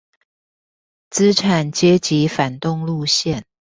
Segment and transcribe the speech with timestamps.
[1.11, 3.43] 資產階級反動路線